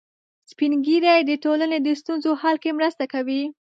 [0.51, 3.41] سپین ږیری د ټولنې د ستونزو حل کې مرسته کوي